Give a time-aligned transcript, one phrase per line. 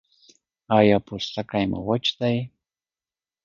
[0.77, 2.35] ایا پوستکی مو وچ دی؟